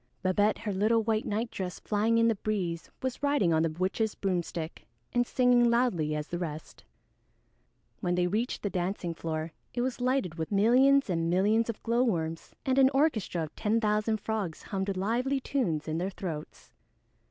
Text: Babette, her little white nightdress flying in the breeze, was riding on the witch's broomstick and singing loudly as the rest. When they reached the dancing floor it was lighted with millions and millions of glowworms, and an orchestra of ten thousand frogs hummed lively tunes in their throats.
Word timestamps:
Babette, 0.23 0.57
her 0.57 0.73
little 0.73 1.03
white 1.03 1.25
nightdress 1.25 1.79
flying 1.79 2.17
in 2.17 2.27
the 2.27 2.33
breeze, 2.33 2.89
was 3.03 3.21
riding 3.21 3.53
on 3.53 3.61
the 3.61 3.69
witch's 3.69 4.15
broomstick 4.15 4.87
and 5.13 5.27
singing 5.27 5.69
loudly 5.69 6.15
as 6.15 6.29
the 6.29 6.39
rest. 6.39 6.83
When 7.99 8.15
they 8.15 8.25
reached 8.25 8.63
the 8.63 8.71
dancing 8.71 9.13
floor 9.13 9.53
it 9.75 9.81
was 9.81 10.01
lighted 10.01 10.39
with 10.39 10.51
millions 10.51 11.07
and 11.07 11.29
millions 11.29 11.69
of 11.69 11.83
glowworms, 11.83 12.55
and 12.65 12.79
an 12.79 12.89
orchestra 12.95 13.43
of 13.43 13.55
ten 13.55 13.79
thousand 13.79 14.17
frogs 14.17 14.63
hummed 14.63 14.97
lively 14.97 15.39
tunes 15.39 15.87
in 15.87 15.99
their 15.99 16.09
throats. 16.09 16.71